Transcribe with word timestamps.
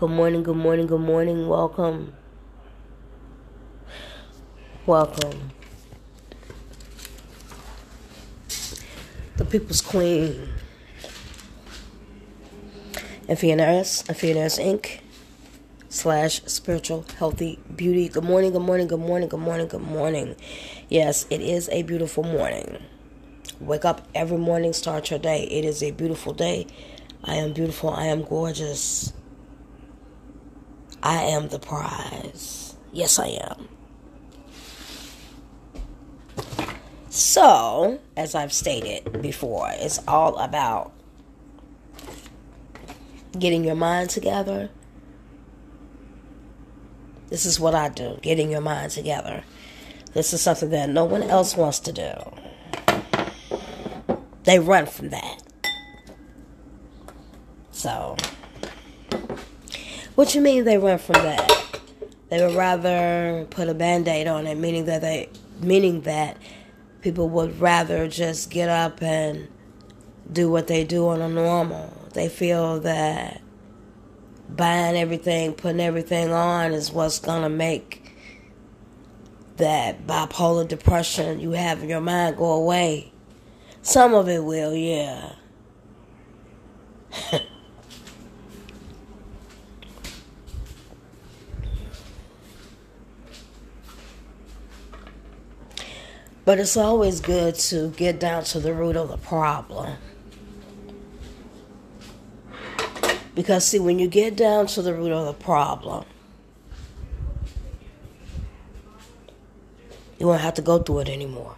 Good 0.00 0.12
morning, 0.12 0.42
good 0.42 0.56
morning, 0.56 0.86
good 0.86 1.02
morning. 1.02 1.46
Welcome. 1.46 2.14
Welcome. 4.86 5.50
The 9.36 9.44
People's 9.44 9.82
Queen. 9.82 10.48
FNRS, 13.28 14.06
FNRS 14.06 14.58
Inc. 14.58 15.00
slash 15.90 16.40
spiritual 16.46 17.04
healthy 17.18 17.58
beauty. 17.76 18.08
Good 18.08 18.24
morning, 18.24 18.52
good 18.52 18.62
morning, 18.62 18.86
good 18.86 19.00
morning, 19.00 19.28
good 19.28 19.40
morning, 19.40 19.68
good 19.68 19.82
morning. 19.82 20.34
Yes, 20.88 21.26
it 21.28 21.42
is 21.42 21.68
a 21.68 21.82
beautiful 21.82 22.24
morning. 22.24 22.78
Wake 23.60 23.84
up 23.84 24.08
every 24.14 24.38
morning, 24.38 24.72
start 24.72 25.10
your 25.10 25.18
day. 25.18 25.42
It 25.42 25.66
is 25.66 25.82
a 25.82 25.90
beautiful 25.90 26.32
day. 26.32 26.68
I 27.22 27.34
am 27.34 27.52
beautiful. 27.52 27.90
I 27.90 28.06
am 28.06 28.22
gorgeous. 28.22 29.12
I 31.02 31.22
am 31.22 31.48
the 31.48 31.58
prize. 31.58 32.76
Yes, 32.92 33.18
I 33.18 33.28
am. 33.28 33.68
So, 37.08 37.98
as 38.16 38.34
I've 38.34 38.52
stated 38.52 39.20
before, 39.20 39.68
it's 39.72 39.98
all 40.06 40.36
about 40.36 40.92
getting 43.38 43.64
your 43.64 43.74
mind 43.74 44.10
together. 44.10 44.70
This 47.28 47.46
is 47.46 47.58
what 47.60 47.74
I 47.74 47.88
do 47.88 48.18
getting 48.22 48.50
your 48.50 48.60
mind 48.60 48.92
together. 48.92 49.44
This 50.12 50.32
is 50.32 50.42
something 50.42 50.70
that 50.70 50.88
no 50.88 51.04
one 51.04 51.22
else 51.22 51.56
wants 51.56 51.78
to 51.80 51.92
do. 51.92 52.12
They 54.44 54.58
run 54.58 54.86
from 54.86 55.10
that. 55.10 55.42
So, 57.70 58.16
what 60.20 60.34
you 60.34 60.42
mean 60.42 60.64
they 60.64 60.76
run 60.76 60.98
from 60.98 61.14
that? 61.14 61.80
They 62.28 62.46
would 62.46 62.54
rather 62.54 63.46
put 63.48 63.70
a 63.70 63.74
band-aid 63.74 64.26
on 64.26 64.46
it, 64.46 64.56
meaning 64.56 64.84
that 64.84 65.00
they 65.00 65.30
meaning 65.62 66.02
that 66.02 66.36
people 67.00 67.30
would 67.30 67.58
rather 67.58 68.06
just 68.06 68.50
get 68.50 68.68
up 68.68 69.00
and 69.00 69.48
do 70.30 70.50
what 70.50 70.66
they 70.66 70.84
do 70.84 71.08
on 71.08 71.22
a 71.22 71.28
normal. 71.30 71.90
They 72.12 72.28
feel 72.28 72.80
that 72.80 73.40
buying 74.50 74.94
everything, 74.98 75.54
putting 75.54 75.80
everything 75.80 76.32
on 76.32 76.72
is 76.72 76.92
what's 76.92 77.18
gonna 77.18 77.48
make 77.48 78.14
that 79.56 80.06
bipolar 80.06 80.68
depression 80.68 81.40
you 81.40 81.52
have 81.52 81.82
in 81.82 81.88
your 81.88 82.02
mind 82.02 82.36
go 82.36 82.52
away. 82.52 83.10
Some 83.80 84.12
of 84.12 84.28
it 84.28 84.44
will, 84.44 84.74
yeah. 84.74 85.32
But 96.50 96.58
it's 96.58 96.76
always 96.76 97.20
good 97.20 97.54
to 97.70 97.90
get 97.90 98.18
down 98.18 98.42
to 98.42 98.58
the 98.58 98.74
root 98.74 98.96
of 98.96 99.08
the 99.08 99.18
problem. 99.18 99.96
Because, 103.36 103.64
see, 103.64 103.78
when 103.78 104.00
you 104.00 104.08
get 104.08 104.34
down 104.34 104.66
to 104.66 104.82
the 104.82 104.92
root 104.92 105.12
of 105.12 105.26
the 105.26 105.32
problem, 105.32 106.06
you 110.18 110.26
won't 110.26 110.40
have 110.40 110.54
to 110.54 110.62
go 110.62 110.80
through 110.80 110.98
it 110.98 111.08
anymore. 111.08 111.54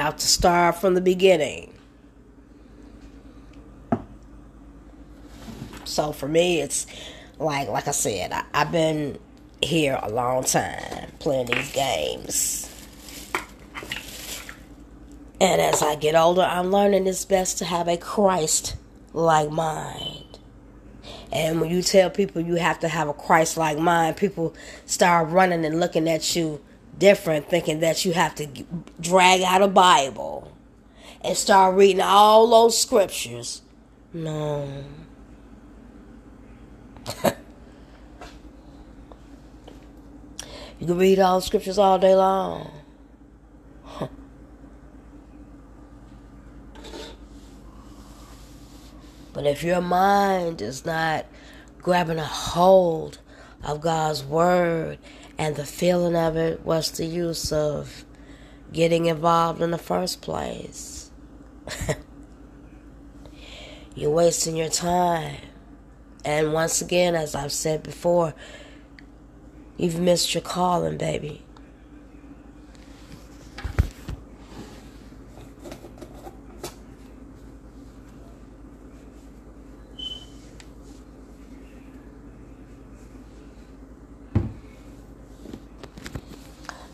Have 0.00 0.16
to 0.16 0.26
start 0.26 0.76
from 0.76 0.94
the 0.94 1.00
beginning. 1.00 1.72
So 5.84 6.12
for 6.12 6.28
me, 6.28 6.60
it's 6.60 6.86
like 7.38 7.68
like 7.68 7.88
I 7.88 7.92
said, 7.92 8.32
I, 8.32 8.44
I've 8.54 8.72
been 8.72 9.18
here 9.62 9.98
a 10.02 10.10
long 10.10 10.44
time 10.44 11.12
playing 11.18 11.46
these 11.46 11.72
games. 11.72 12.66
And 15.40 15.60
as 15.60 15.82
I 15.82 15.96
get 15.96 16.14
older, 16.14 16.42
I'm 16.42 16.70
learning 16.70 17.06
it's 17.06 17.24
best 17.24 17.58
to 17.58 17.64
have 17.64 17.88
a 17.88 17.96
Christ 17.96 18.76
like 19.12 19.50
mind. 19.50 20.38
And 21.32 21.60
when 21.60 21.70
you 21.70 21.82
tell 21.82 22.10
people 22.10 22.42
you 22.42 22.56
have 22.56 22.80
to 22.80 22.88
have 22.88 23.08
a 23.08 23.14
Christ 23.14 23.56
like 23.56 23.78
mind, 23.78 24.16
people 24.16 24.54
start 24.86 25.28
running 25.30 25.64
and 25.64 25.80
looking 25.80 26.08
at 26.08 26.36
you 26.36 26.60
different, 27.00 27.48
thinking 27.48 27.80
that 27.80 28.04
you 28.04 28.12
have 28.12 28.36
to 28.36 28.46
drag 29.00 29.40
out 29.42 29.62
a 29.62 29.68
Bible 29.68 30.52
and 31.22 31.36
start 31.36 31.74
reading 31.74 32.00
all 32.00 32.46
those 32.48 32.80
scriptures. 32.80 33.62
No. 34.12 34.84
you 40.78 40.86
can 40.86 40.98
read 40.98 41.18
all 41.18 41.40
the 41.40 41.46
scriptures 41.46 41.78
all 41.78 41.98
day 41.98 42.14
long. 42.14 42.70
But 49.32 49.46
if 49.46 49.62
your 49.62 49.80
mind 49.80 50.60
is 50.60 50.84
not 50.84 51.24
grabbing 51.78 52.18
a 52.18 52.24
hold 52.24 53.20
of 53.62 53.80
God's 53.80 54.24
word 54.24 54.98
and 55.40 55.56
the 55.56 55.64
feeling 55.64 56.14
of 56.14 56.36
it 56.36 56.66
was 56.66 56.90
the 56.90 57.06
use 57.06 57.50
of 57.50 58.04
getting 58.74 59.06
involved 59.06 59.62
in 59.62 59.70
the 59.70 59.78
first 59.78 60.20
place. 60.20 61.10
You're 63.94 64.10
wasting 64.10 64.54
your 64.54 64.68
time. 64.68 65.38
And 66.26 66.52
once 66.52 66.82
again, 66.82 67.14
as 67.14 67.34
I've 67.34 67.52
said 67.52 67.82
before, 67.82 68.34
you've 69.78 69.98
missed 69.98 70.34
your 70.34 70.42
calling, 70.42 70.98
baby. 70.98 71.42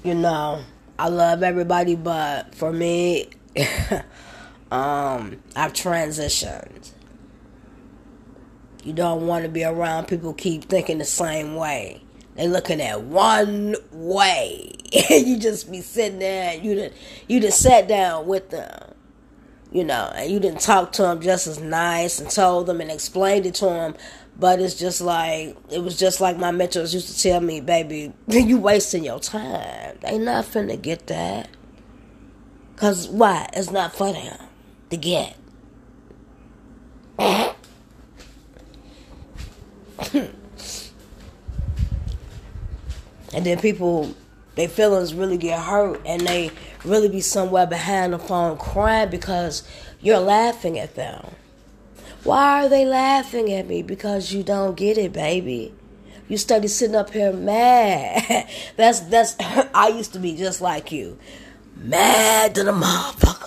You 0.06 0.14
know, 0.14 0.62
I 0.98 1.08
love 1.08 1.42
everybody, 1.42 1.96
but 1.96 2.54
for 2.54 2.72
me, 2.72 3.28
um, 4.70 5.42
I've 5.56 5.72
transitioned. 5.72 6.92
You 8.84 8.92
don't 8.92 9.26
want 9.26 9.44
to 9.44 9.50
be 9.50 9.64
around 9.64 10.06
people 10.06 10.32
keep 10.32 10.66
thinking 10.66 10.98
the 10.98 11.04
same 11.04 11.56
way. 11.56 12.02
They 12.36 12.46
looking 12.46 12.80
at 12.80 13.02
one 13.02 13.74
way. 13.90 14.70
and 15.10 15.26
you 15.26 15.38
just 15.40 15.70
be 15.72 15.80
sitting 15.80 16.20
there. 16.20 16.54
You 16.54 16.76
didn't. 16.76 16.94
You 17.26 17.40
just 17.40 17.60
sat 17.60 17.88
down 17.88 18.26
with 18.26 18.50
them. 18.50 18.94
You 19.72 19.82
know, 19.82 20.12
and 20.14 20.30
you 20.30 20.38
didn't 20.38 20.60
talk 20.60 20.92
to 20.92 21.02
them 21.02 21.20
just 21.20 21.48
as 21.48 21.58
nice 21.58 22.20
and 22.20 22.30
told 22.30 22.66
them 22.66 22.80
and 22.80 22.90
explained 22.90 23.46
it 23.46 23.56
to 23.56 23.64
them. 23.64 23.96
But 24.38 24.60
it's 24.60 24.74
just 24.74 25.00
like 25.00 25.56
it 25.70 25.82
was 25.82 25.98
just 25.98 26.20
like 26.20 26.36
my 26.36 26.50
mentors 26.50 26.92
used 26.92 27.08
to 27.08 27.22
tell 27.22 27.40
me, 27.40 27.60
baby, 27.60 28.12
you 28.28 28.58
wasting 28.58 29.04
your 29.04 29.20
time. 29.20 29.98
They 30.02 30.18
not 30.18 30.44
finna 30.44 30.80
get 30.80 31.06
that. 31.06 31.48
Cause 32.76 33.08
why? 33.08 33.48
It's 33.54 33.70
not 33.70 33.94
for 33.94 34.12
them 34.12 34.38
to 34.90 34.96
get. 34.98 35.36
and 43.36 43.44
then 43.44 43.58
people 43.58 44.14
their 44.56 44.68
feelings 44.68 45.14
really 45.14 45.36
get 45.36 45.60
hurt 45.60 46.00
and 46.04 46.22
they 46.22 46.50
really 46.84 47.08
be 47.08 47.20
somewhere 47.20 47.66
behind 47.66 48.12
the 48.12 48.18
phone 48.18 48.56
crying 48.58 49.10
because 49.10 49.62
you're 50.00 50.18
laughing 50.18 50.78
at 50.78 50.94
them. 50.94 51.24
Why 52.26 52.64
are 52.64 52.68
they 52.68 52.84
laughing 52.84 53.52
at 53.52 53.68
me? 53.68 53.82
Because 53.84 54.32
you 54.32 54.42
don't 54.42 54.76
get 54.76 54.98
it, 54.98 55.12
baby. 55.12 55.72
You 56.26 56.36
study 56.36 56.66
sitting 56.66 56.96
up 56.96 57.10
here 57.10 57.32
mad. 57.32 58.48
that's 58.76 58.98
that's 58.98 59.36
I 59.40 59.92
used 59.94 60.12
to 60.14 60.18
be 60.18 60.34
just 60.34 60.60
like 60.60 60.90
you. 60.90 61.20
Mad 61.76 62.56
to 62.56 62.64
the 62.64 62.72
motherfucker. 62.72 63.46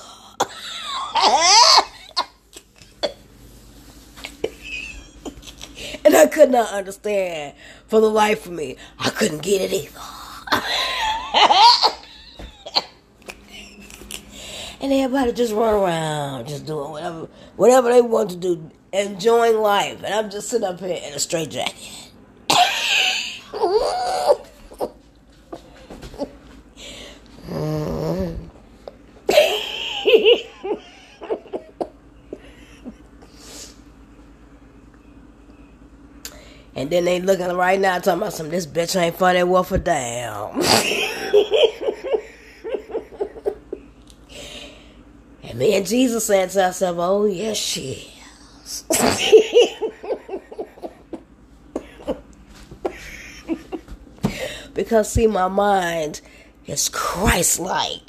and 6.06 6.16
I 6.16 6.28
could 6.28 6.50
not 6.50 6.72
understand 6.72 7.56
for 7.86 8.00
the 8.00 8.10
life 8.10 8.46
of 8.46 8.54
me. 8.54 8.78
I 8.98 9.10
couldn't 9.10 9.42
get 9.42 9.60
it 9.60 9.74
either. 9.74 10.19
And 14.92 15.02
everybody 15.02 15.32
just 15.34 15.54
run 15.54 15.76
around, 15.76 16.48
just 16.48 16.66
doing 16.66 16.92
whatever, 16.92 17.28
whatever 17.56 17.90
they 17.90 18.02
want 18.02 18.32
to 18.32 18.36
do, 18.36 18.72
enjoying 18.92 19.58
life. 19.58 20.04
And 20.04 20.14
I'm 20.14 20.30
just 20.32 20.50
sitting 20.50 20.68
up 20.68 20.80
here 20.80 21.00
in 21.06 21.14
a 21.14 21.20
straight 21.20 21.50
jacket. 21.50 21.76
And 36.76 36.90
then 36.90 37.04
they 37.06 37.20
looking 37.20 37.46
right 37.56 37.80
now 37.80 38.00
talking 38.00 38.22
about 38.22 38.34
some 38.34 38.50
this 38.50 38.66
bitch 38.66 39.00
ain't 39.00 39.18
funny 39.18 39.44
worth 39.44 39.72
a 39.72 39.78
damn. 39.78 40.62
and 45.62 45.86
Jesus 45.86 46.26
said 46.26 46.50
to 46.52 46.64
himself, 46.64 46.98
Oh 47.00 47.26
yes 47.26 47.58
she 47.58 48.14
is. 48.64 48.86
because 54.74 55.12
see 55.12 55.28
my 55.28 55.48
mind 55.48 56.22
is 56.66 56.88
Christ 56.90 57.60
like. 57.60 58.02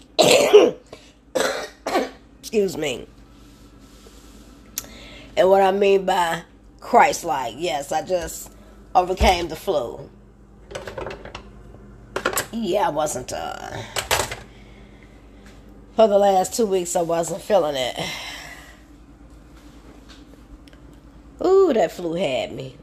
Excuse 2.40 2.76
me. 2.76 3.06
And 5.36 5.48
what 5.48 5.62
I 5.62 5.72
mean 5.72 6.04
by 6.04 6.42
Christ 6.80 7.24
like, 7.24 7.54
yes, 7.56 7.92
I 7.92 8.02
just 8.02 8.52
overcame 8.94 9.48
the 9.48 9.56
flu. 9.56 10.08
Yeah, 12.52 12.88
I 12.88 12.90
wasn't, 12.90 13.32
uh, 13.32 13.82
for 16.00 16.08
the 16.08 16.16
last 16.16 16.54
two 16.54 16.64
weeks, 16.64 16.96
I 16.96 17.02
wasn't 17.02 17.42
feeling 17.42 17.76
it. 17.76 17.94
Ooh, 21.44 21.74
that 21.74 21.92
flu 21.92 22.14
had 22.14 22.52
me. 22.52 22.78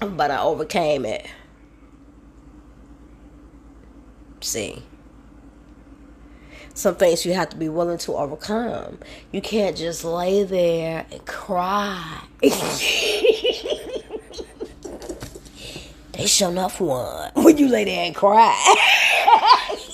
But 0.00 0.32
I 0.32 0.40
overcame 0.40 1.04
it. 1.04 1.24
See 4.40 4.82
some 6.74 6.96
things 6.96 7.24
you 7.24 7.34
have 7.34 7.50
to 7.50 7.56
be 7.56 7.68
willing 7.68 7.98
to 7.98 8.14
overcome. 8.14 8.98
You 9.30 9.40
can't 9.40 9.76
just 9.76 10.04
lay 10.04 10.42
there 10.42 11.06
and 11.12 11.24
cry. 11.24 12.20
they 12.40 12.50
show 16.26 16.50
enough 16.50 16.80
one 16.80 17.30
when 17.34 17.58
you 17.58 17.68
lay 17.68 17.84
there 17.84 18.06
and 18.06 18.14
cry. 18.14 19.76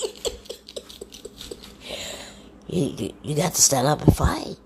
you, 2.72 2.94
you, 2.96 3.12
you 3.22 3.36
got 3.36 3.54
to 3.54 3.62
stand 3.62 3.86
up 3.86 4.02
and 4.02 4.16
fight. 4.16 4.56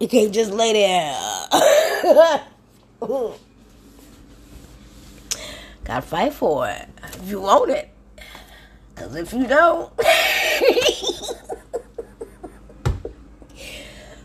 You 0.00 0.08
can't 0.08 0.32
just 0.32 0.50
lay 0.50 0.72
there. 0.72 1.14
Gotta 5.84 6.02
fight 6.02 6.32
for 6.32 6.66
it 6.68 6.88
if 7.02 7.28
you 7.28 7.42
want 7.42 7.70
it. 7.70 7.90
Because 8.94 9.14
if 9.14 9.34
you 9.34 9.46
don't, 9.46 9.92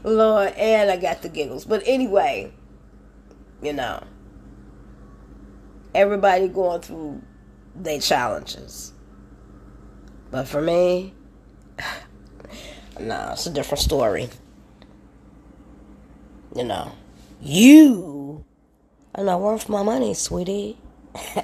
Lord, 0.04 0.54
and 0.54 0.90
I 0.92 0.98
got 0.98 1.22
the 1.22 1.30
giggles. 1.30 1.66
But 1.66 1.84
anyway, 1.86 2.54
you 3.62 3.74
know, 3.74 4.02
everybody 5.94 6.48
going 6.48 6.82
through 6.82 7.22
their 7.76 8.00
challenges. 8.00 8.94
But 10.32 10.48
for 10.48 10.62
me, 10.62 11.14
no, 13.00 13.30
it's 13.34 13.46
a 13.46 13.50
different 13.50 13.82
story. 13.82 14.30
You 16.56 16.64
know, 16.64 16.94
you 17.42 18.46
are 19.14 19.24
not 19.24 19.42
worth 19.42 19.70
my 19.70 19.84
money, 19.84 20.14
sweetie. 20.14 20.78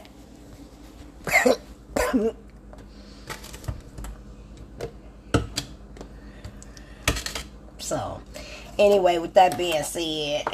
so, 7.78 8.22
anyway, 8.80 9.18
with 9.18 9.34
that 9.34 9.58
being 9.58 9.84
said, 9.84 10.46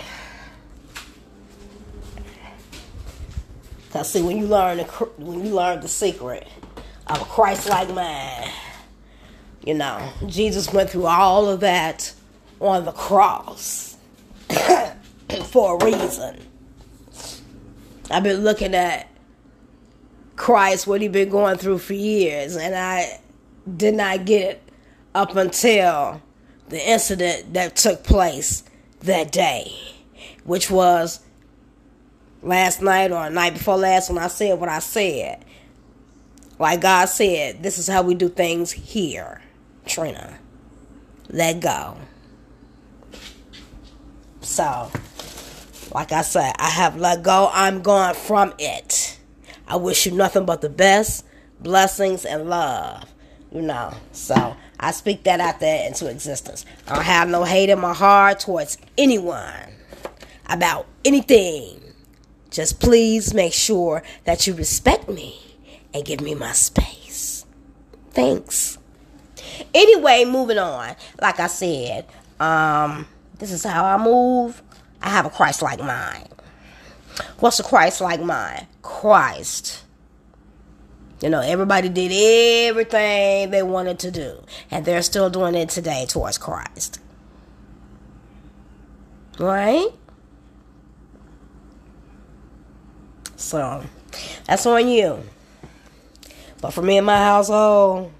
cause 3.91 4.11
see 4.11 4.21
when 4.21 4.37
you 4.37 4.47
learn 4.47 4.77
the 4.77 4.83
when 5.17 5.45
you 5.45 5.53
learn 5.53 5.81
the 5.81 5.87
secret 5.87 6.47
of 7.07 7.21
a 7.21 7.25
Christ-like 7.25 7.93
mind, 7.93 8.46
you 9.67 9.73
know 9.73 10.13
Jesus 10.27 10.71
went 10.71 10.89
through 10.89 11.07
all 11.07 11.49
of 11.49 11.59
that 11.59 12.13
on 12.61 12.85
the 12.85 12.93
cross 12.93 13.97
for 15.45 15.75
a 15.75 15.85
reason. 15.85 16.39
I've 18.09 18.23
been 18.23 18.43
looking 18.43 18.73
at 18.73 19.09
Christ, 20.37 20.87
what 20.87 21.01
he 21.01 21.09
been 21.09 21.29
going 21.29 21.57
through 21.57 21.79
for 21.79 21.93
years, 21.93 22.55
and 22.55 22.73
I 22.73 23.19
did 23.75 23.95
not 23.95 24.25
get 24.25 24.51
it 24.51 24.63
up 25.13 25.35
until 25.35 26.21
the 26.69 26.89
incident 26.89 27.53
that 27.53 27.75
took 27.75 28.03
place 28.03 28.63
that 29.01 29.33
day, 29.33 29.73
which 30.45 30.71
was 30.71 31.19
last 32.41 32.81
night 32.81 33.11
or 33.11 33.29
night 33.29 33.53
before 33.53 33.77
last 33.77 34.09
when 34.09 34.19
I 34.19 34.27
said 34.27 34.59
what 34.59 34.69
I 34.69 34.79
said. 34.79 35.43
Like 36.59 36.81
God 36.81 37.05
said, 37.05 37.61
this 37.61 37.77
is 37.77 37.87
how 37.87 38.01
we 38.01 38.15
do 38.15 38.29
things 38.29 38.71
here, 38.71 39.41
Trina. 39.87 40.39
Let 41.29 41.59
go. 41.59 41.97
So, 44.41 44.91
like 45.93 46.11
I 46.11 46.21
said, 46.21 46.53
I 46.57 46.69
have 46.69 46.97
let 46.97 47.23
go. 47.23 47.49
I'm 47.51 47.81
gone 47.81 48.15
from 48.15 48.53
it. 48.59 49.19
I 49.67 49.75
wish 49.75 50.05
you 50.05 50.13
nothing 50.13 50.45
but 50.45 50.61
the 50.61 50.69
best, 50.69 51.25
blessings, 51.59 52.23
and 52.23 52.49
love. 52.49 53.03
You 53.51 53.61
know, 53.61 53.93
so 54.11 54.55
I 54.79 54.91
speak 54.91 55.23
that 55.23 55.39
out 55.39 55.59
there 55.59 55.87
into 55.87 56.09
existence. 56.09 56.65
I 56.87 56.95
don't 56.95 57.03
have 57.03 57.29
no 57.29 57.43
hate 57.43 57.69
in 57.69 57.79
my 57.79 57.93
heart 57.93 58.39
towards 58.39 58.77
anyone 58.97 59.73
about 60.47 60.85
anything. 61.03 61.81
Just 62.49 62.79
please 62.79 63.33
make 63.33 63.53
sure 63.53 64.03
that 64.25 64.47
you 64.47 64.53
respect 64.53 65.09
me 65.09 65.39
and 65.93 66.05
give 66.05 66.21
me 66.21 66.35
my 66.35 66.51
space. 66.53 67.45
Thanks. 68.11 68.77
Anyway, 69.73 70.25
moving 70.25 70.57
on. 70.57 70.95
Like 71.21 71.39
I 71.39 71.47
said, 71.47 72.05
um, 72.39 73.07
this 73.39 73.51
is 73.51 73.63
how 73.63 73.85
I 73.85 73.97
move. 74.03 74.61
I 75.01 75.09
have 75.09 75.25
a 75.25 75.29
Christ 75.29 75.61
like 75.61 75.79
mind. 75.79 76.29
What's 77.39 77.59
a 77.59 77.63
Christ 77.63 78.01
like 78.01 78.21
mind? 78.21 78.67
Christ 78.81 79.83
you 81.21 81.29
know, 81.29 81.39
everybody 81.41 81.89
did 81.89 82.11
everything 82.69 83.49
they 83.49 83.63
wanted 83.63 83.97
to 83.99 84.11
do, 84.11 84.43
and 84.69 84.85
they're 84.85 85.01
still 85.01 85.29
doing 85.29 85.55
it 85.55 85.69
today 85.69 86.05
towards 86.07 86.37
Christ. 86.37 86.99
Right? 89.39 89.87
So, 93.35 93.83
that's 94.45 94.65
on 94.65 94.87
you. 94.87 95.23
But 96.61 96.71
for 96.71 96.81
me 96.81 96.97
and 96.97 97.05
my 97.05 97.17
household, 97.17 98.11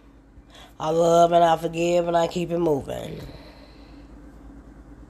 I 0.80 0.90
love 0.90 1.32
and 1.32 1.44
I 1.44 1.58
forgive 1.58 2.08
and 2.08 2.16
I 2.16 2.28
keep 2.28 2.52
it 2.52 2.60
moving. 2.60 3.22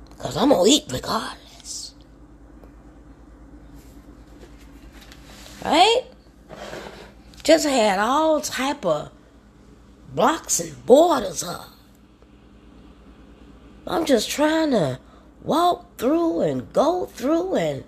Because 0.10 0.38
I'm 0.38 0.50
going 0.50 0.66
to 0.66 0.72
eat 0.72 0.86
regardless. 0.92 1.94
Right? 5.64 6.04
just 7.48 7.66
had 7.66 7.98
all 7.98 8.42
type 8.42 8.86
of 8.86 9.10
blocks 10.14 10.60
and 10.60 10.86
borders 10.86 11.44
up. 11.44 11.70
I'm 13.88 14.04
just 14.04 14.30
trying 14.30 14.72
to 14.72 15.00
walk 15.44 15.98
through 15.98 16.42
and 16.42 16.74
go 16.74 17.06
through 17.06 17.56
and 17.56 17.86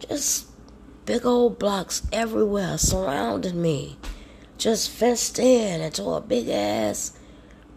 just 0.00 0.48
big 1.06 1.24
old 1.24 1.60
blocks 1.60 2.02
everywhere 2.12 2.76
surrounding 2.76 3.62
me. 3.62 3.98
Just 4.58 4.90
fenced 4.90 5.38
in 5.38 5.80
into 5.80 6.04
a 6.10 6.20
big 6.20 6.48
ass 6.48 7.12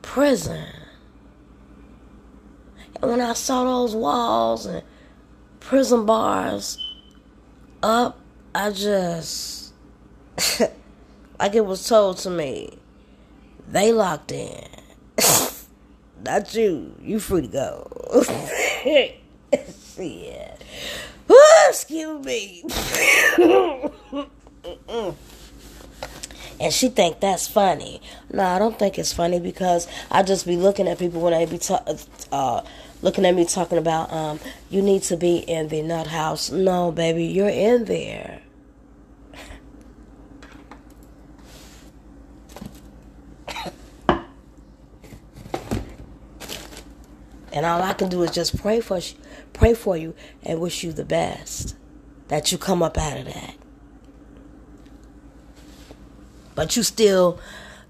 prison. 0.02 0.66
And 3.00 3.12
when 3.12 3.22
I 3.22 3.34
saw 3.34 3.64
those 3.64 3.96
walls 3.96 4.66
and 4.66 4.84
prison 5.60 6.08
bars 6.08 6.80
up, 7.84 8.20
I 8.54 8.72
just 8.72 9.74
like 11.40 11.54
it 11.56 11.66
was 11.66 11.88
told 11.88 12.18
to 12.20 12.30
me. 12.30 12.78
They 13.68 13.94
locked 13.94 14.32
in. 14.32 14.68
Not 16.26 16.54
you. 16.54 16.96
You 17.02 17.20
free 17.20 17.44
to 17.44 17.48
go. 17.48 18.24
Shit. 18.84 19.22
excuse 21.70 22.26
me 22.26 22.64
and 26.62 26.72
she 26.72 26.90
think 26.90 27.20
that's 27.20 27.48
funny. 27.48 28.00
No, 28.32 28.44
I 28.44 28.60
don't 28.60 28.78
think 28.78 29.00
it's 29.00 29.12
funny 29.12 29.40
because 29.40 29.88
I 30.12 30.22
just 30.22 30.46
be 30.46 30.56
looking 30.56 30.88
at 30.88 31.00
people 31.00 31.20
when 31.20 31.34
they 31.34 31.48
be 31.48 31.58
ta- 31.58 31.84
uh, 32.32 32.62
looking 33.02 33.26
at 33.26 33.34
me 33.34 33.46
talking 33.46 33.80
about 33.80 34.14
um, 34.14 34.40
you 34.70 34.84
need 34.84 35.02
to 35.04 35.18
be 35.18 35.38
in 35.38 35.70
the 35.70 35.82
nut 35.82 36.06
house. 36.06 36.52
No, 36.52 36.92
baby, 36.92 37.26
you're 37.26 37.50
in 37.50 37.86
there. 37.86 38.42
and 47.54 47.66
all 47.66 47.82
I 47.82 47.94
can 47.94 48.08
do 48.08 48.22
is 48.22 48.30
just 48.32 48.62
pray 48.62 48.82
for 48.82 49.00
pray 49.54 49.74
for 49.74 49.98
you 49.98 50.14
and 50.44 50.62
wish 50.62 50.84
you 50.84 50.94
the 50.94 51.06
best 51.06 51.76
that 52.28 52.52
you 52.52 52.60
come 52.60 52.84
up 52.84 53.00
out 53.00 53.18
of 53.18 53.26
that. 53.26 53.56
But 56.62 56.76
you 56.76 56.84
still 56.84 57.40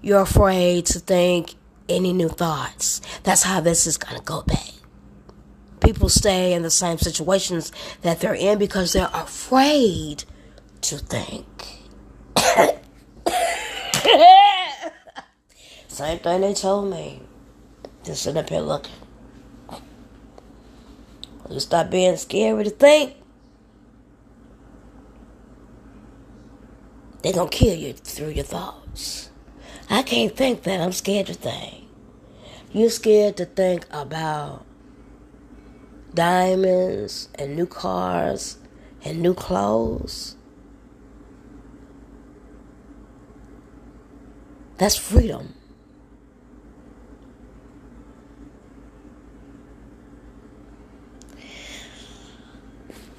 you're 0.00 0.22
afraid 0.22 0.86
to 0.86 0.98
think 0.98 1.56
any 1.90 2.14
new 2.14 2.30
thoughts. 2.30 3.02
That's 3.22 3.42
how 3.42 3.60
this 3.60 3.86
is 3.86 3.98
to 3.98 4.18
go, 4.24 4.40
babe. 4.46 4.56
People 5.80 6.08
stay 6.08 6.54
in 6.54 6.62
the 6.62 6.70
same 6.70 6.96
situations 6.96 7.70
that 8.00 8.20
they're 8.20 8.32
in 8.32 8.58
because 8.58 8.94
they're 8.94 9.10
afraid 9.12 10.24
to 10.80 10.96
think. 10.96 11.46
Same 15.88 16.18
thing 16.20 16.40
they 16.40 16.54
told 16.54 16.90
me. 16.90 17.20
Just 18.04 18.22
sit 18.22 18.38
up 18.38 18.48
here 18.48 18.60
looking. 18.60 18.90
You 21.50 21.60
stop 21.60 21.90
being 21.90 22.16
scary 22.16 22.64
to 22.64 22.70
think. 22.70 23.16
They're 27.22 27.32
gonna 27.32 27.50
kill 27.50 27.76
you 27.76 27.92
through 27.92 28.30
your 28.30 28.44
thoughts. 28.44 29.30
I 29.88 30.02
can't 30.02 30.36
think 30.36 30.64
that. 30.64 30.80
I'm 30.80 30.92
scared 30.92 31.26
to 31.28 31.34
think. 31.34 31.84
You're 32.72 32.90
scared 32.90 33.36
to 33.36 33.44
think 33.44 33.86
about 33.90 34.64
diamonds 36.14 37.28
and 37.36 37.54
new 37.54 37.66
cars 37.66 38.58
and 39.04 39.22
new 39.22 39.34
clothes. 39.34 40.36
That's 44.78 44.96
freedom. 44.96 45.54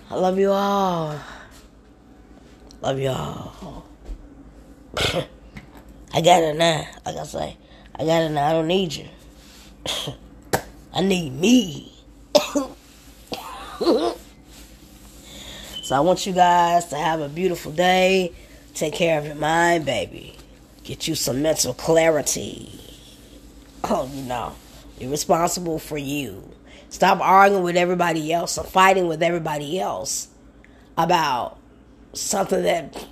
I 0.09 0.15
love 0.15 0.37
you 0.37 0.51
all. 0.51 1.19
Love 2.81 2.99
you 2.99 3.09
all. 3.09 3.85
I 6.13 6.21
got 6.21 6.43
it 6.43 6.55
now. 6.55 6.85
Like 7.05 7.17
I 7.17 7.23
say, 7.23 7.57
I 7.95 8.05
got 8.05 8.21
it 8.21 8.29
now. 8.29 8.47
I 8.47 8.51
don't 8.53 8.67
need 8.67 8.93
you. 8.93 9.07
I 10.93 11.01
need 11.01 11.33
me. 11.33 11.91
so 13.79 14.15
I 15.91 15.99
want 15.99 16.27
you 16.27 16.33
guys 16.33 16.85
to 16.87 16.97
have 16.97 17.21
a 17.21 17.29
beautiful 17.29 17.71
day. 17.71 18.33
Take 18.75 18.93
care 18.93 19.17
of 19.17 19.25
your 19.25 19.35
mind, 19.35 19.85
baby. 19.85 20.35
Get 20.83 21.07
you 21.07 21.15
some 21.15 21.41
mental 21.41 21.73
clarity. 21.73 22.79
Oh, 23.85 24.09
you 24.13 24.21
know, 24.21 24.53
you're 24.99 25.09
responsible 25.09 25.79
for 25.79 25.97
you. 25.97 26.51
Stop 26.89 27.19
arguing 27.19 27.63
with 27.63 27.77
everybody 27.77 28.31
else 28.31 28.59
or 28.59 28.63
fighting 28.63 29.07
with 29.07 29.23
everybody 29.23 29.79
else 29.79 30.27
about 30.95 31.57
something 32.13 32.61
that 32.61 33.07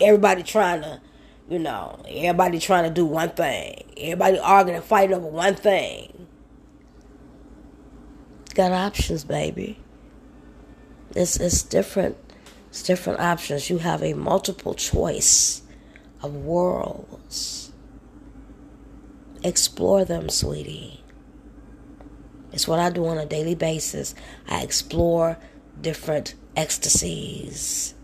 everybody 0.00 0.42
trying 0.42 0.82
to 0.82 1.00
you 1.48 1.58
know, 1.58 1.98
everybody 2.06 2.58
trying 2.58 2.84
to 2.84 2.90
do 2.90 3.06
one 3.06 3.30
thing. 3.30 3.82
Everybody 3.96 4.38
arguing 4.38 4.76
and 4.76 4.84
fighting 4.84 5.16
over 5.16 5.26
one 5.26 5.54
thing. 5.54 6.26
Got 8.54 8.72
options, 8.72 9.24
baby. 9.24 9.78
It's 11.14 11.38
it's 11.38 11.62
different. 11.62 12.16
It's 12.68 12.82
different 12.82 13.20
options. 13.20 13.70
You 13.70 13.78
have 13.78 14.02
a 14.02 14.12
multiple 14.12 14.74
choice 14.74 15.62
of 16.22 16.34
worlds. 16.34 17.72
Explore 19.42 20.04
them, 20.04 20.28
sweetie. 20.28 21.02
It's 22.52 22.68
what 22.68 22.78
I 22.78 22.90
do 22.90 23.06
on 23.06 23.16
a 23.16 23.24
daily 23.24 23.54
basis. 23.54 24.14
I 24.48 24.62
explore 24.62 25.38
different 25.80 26.34
ecstasies 26.56 27.94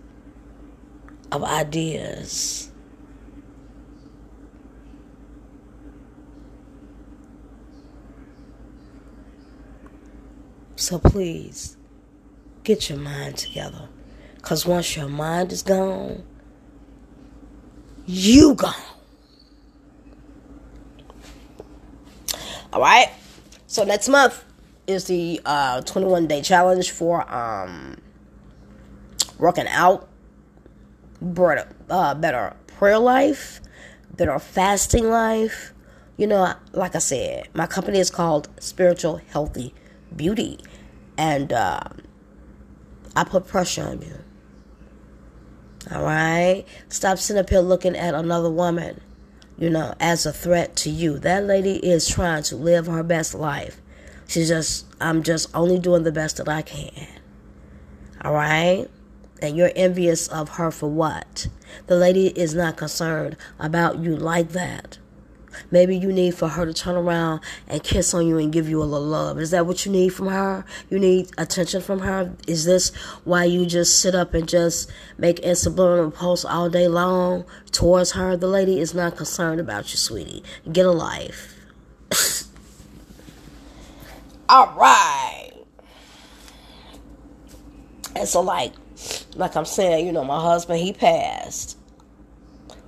of 1.34 1.44
ideas 1.44 2.70
So 10.84 10.98
please, 10.98 11.78
get 12.62 12.90
your 12.90 12.98
mind 12.98 13.38
together. 13.38 13.88
Because 14.34 14.66
once 14.66 14.94
your 14.94 15.08
mind 15.08 15.50
is 15.50 15.62
gone, 15.62 16.22
you 18.04 18.54
gone. 18.54 18.74
All 22.70 22.82
right. 22.82 23.08
So 23.66 23.84
next 23.84 24.10
month 24.10 24.44
is 24.86 25.06
the 25.06 25.40
uh, 25.46 25.80
21 25.80 26.26
day 26.26 26.42
challenge 26.42 26.90
for 26.90 27.32
um, 27.34 27.96
working 29.38 29.66
out, 29.68 30.06
better, 31.24 31.68
uh, 31.90 32.14
better 32.14 32.54
prayer 32.66 32.98
life, 32.98 33.60
better 34.16 34.38
fasting 34.38 35.08
life. 35.08 35.72
You 36.16 36.28
know, 36.28 36.54
like 36.72 36.94
I 36.94 37.00
said, 37.00 37.48
my 37.54 37.66
company 37.66 37.98
is 37.98 38.10
called 38.10 38.48
Spiritual 38.60 39.20
Healthy 39.30 39.74
Beauty 40.14 40.60
and 41.16 41.52
uh, 41.52 41.80
I 43.16 43.24
put 43.24 43.46
pressure 43.46 43.84
on 43.84 44.02
you. 44.02 44.18
All 45.90 46.02
right? 46.02 46.64
Stop 46.88 47.18
sitting 47.18 47.40
up 47.40 47.50
here 47.50 47.60
looking 47.60 47.96
at 47.96 48.14
another 48.14 48.50
woman, 48.50 49.00
you 49.58 49.70
know, 49.70 49.94
as 50.00 50.26
a 50.26 50.32
threat 50.32 50.76
to 50.76 50.90
you. 50.90 51.18
That 51.18 51.44
lady 51.44 51.76
is 51.76 52.08
trying 52.08 52.42
to 52.44 52.56
live 52.56 52.86
her 52.86 53.02
best 53.02 53.34
life. 53.34 53.80
She's 54.26 54.48
just, 54.48 54.86
I'm 55.00 55.22
just 55.22 55.54
only 55.54 55.78
doing 55.78 56.02
the 56.02 56.12
best 56.12 56.38
that 56.38 56.48
I 56.48 56.62
can. 56.62 57.06
All 58.22 58.32
right? 58.32 58.88
And 59.42 59.56
you're 59.56 59.72
envious 59.74 60.28
of 60.28 60.50
her 60.50 60.70
for 60.70 60.88
what? 60.88 61.48
The 61.86 61.96
lady 61.96 62.28
is 62.28 62.54
not 62.54 62.76
concerned 62.76 63.36
about 63.58 63.98
you 63.98 64.16
like 64.16 64.50
that. 64.50 64.98
Maybe 65.70 65.96
you 65.96 66.12
need 66.12 66.34
for 66.34 66.48
her 66.48 66.66
to 66.66 66.72
turn 66.72 66.96
around 66.96 67.40
and 67.68 67.82
kiss 67.82 68.14
on 68.14 68.26
you 68.26 68.38
and 68.38 68.52
give 68.52 68.68
you 68.68 68.82
a 68.82 68.84
little 68.84 69.06
love. 69.06 69.38
Is 69.38 69.50
that 69.50 69.66
what 69.66 69.84
you 69.84 69.92
need 69.92 70.10
from 70.10 70.28
her? 70.28 70.64
You 70.90 70.98
need 70.98 71.30
attention 71.38 71.80
from 71.80 72.00
her? 72.00 72.34
Is 72.46 72.64
this 72.64 72.94
why 73.24 73.44
you 73.44 73.66
just 73.66 74.00
sit 74.00 74.14
up 74.14 74.34
and 74.34 74.48
just 74.48 74.90
make 75.18 75.36
Instagram 75.42 76.12
posts 76.14 76.44
all 76.44 76.68
day 76.70 76.88
long 76.88 77.44
towards 77.72 78.12
her? 78.12 78.36
The 78.36 78.48
lady 78.48 78.80
is 78.80 78.94
not 78.94 79.16
concerned 79.16 79.60
about 79.60 79.90
you, 79.92 79.96
sweetie. 79.96 80.42
Get 80.70 80.86
a 80.86 80.90
life. 80.90 81.54
all 84.48 84.74
right. 84.76 85.50
And 88.16 88.28
so, 88.28 88.40
like, 88.40 88.72
like 89.36 89.56
I'm 89.56 89.64
saying, 89.64 90.06
you 90.06 90.12
know, 90.12 90.24
my 90.24 90.40
husband, 90.40 90.80
he 90.80 90.92
passed. 90.92 91.78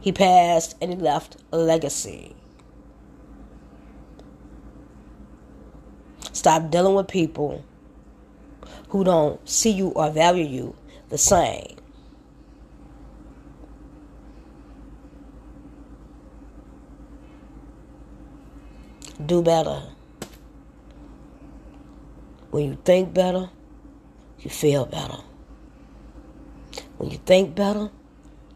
He 0.00 0.12
passed 0.12 0.76
and 0.80 0.92
he 0.92 0.96
left 0.96 1.36
a 1.52 1.56
legacy. 1.56 2.34
Stop 6.32 6.70
dealing 6.70 6.94
with 6.94 7.08
people 7.08 7.64
who 8.90 9.02
don't 9.02 9.46
see 9.48 9.70
you 9.70 9.88
or 9.88 10.10
value 10.10 10.44
you 10.44 10.76
the 11.08 11.18
same. 11.18 11.76
Do 19.24 19.42
better. 19.42 19.82
When 22.50 22.64
you 22.64 22.78
think 22.84 23.12
better, 23.12 23.50
you 24.38 24.50
feel 24.50 24.86
better. 24.86 25.18
When 26.98 27.10
you 27.10 27.18
think 27.18 27.54
better, 27.54 27.90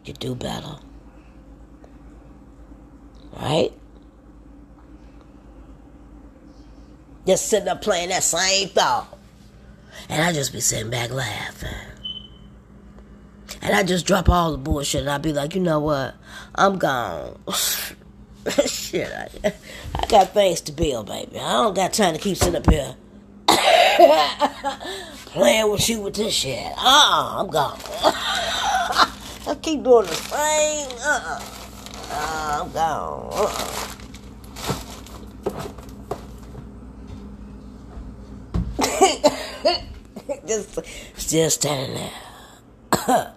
you 0.05 0.13
do 0.13 0.35
better. 0.35 0.77
Right? 3.33 3.71
Just 7.25 7.47
sitting 7.47 7.67
up 7.67 7.81
playing 7.81 8.09
that 8.09 8.23
same 8.23 8.69
thought. 8.69 9.17
And 10.09 10.21
I 10.21 10.33
just 10.33 10.51
be 10.51 10.59
sitting 10.59 10.89
back 10.89 11.11
laughing. 11.11 11.69
And 13.61 13.75
I 13.75 13.83
just 13.83 14.07
drop 14.07 14.27
all 14.27 14.51
the 14.51 14.57
bullshit 14.57 15.01
and 15.01 15.09
I 15.09 15.19
be 15.19 15.33
like, 15.33 15.53
you 15.53 15.61
know 15.61 15.79
what? 15.79 16.15
I'm 16.55 16.79
gone. 16.79 17.39
shit, 18.65 19.07
I, 19.11 19.53
I 19.95 20.05
got 20.07 20.33
things 20.33 20.61
to 20.61 20.71
build, 20.71 21.07
baby. 21.07 21.37
I 21.37 21.53
don't 21.53 21.75
got 21.75 21.93
time 21.93 22.15
to 22.15 22.19
keep 22.19 22.37
sitting 22.37 22.55
up 22.55 22.67
here 22.69 22.95
playing 25.27 25.71
with 25.71 25.87
you 25.87 26.01
with 26.01 26.15
this 26.15 26.33
shit. 26.33 26.65
Uh-uh, 26.75 27.41
I'm 27.41 27.47
gone. 27.47 27.79
I 29.51 29.55
keep 29.55 29.83
doing 29.83 30.05
the 30.05 30.13
same. 30.13 30.87
Uh-uh. 31.03 31.41
Uh, 32.09 32.61
I'm 32.63 32.71
gone. 32.71 33.29
Uh-uh. 33.33 33.87
just, 40.47 40.79
still 41.17 41.49
standing 41.49 42.09
there. 43.07 43.33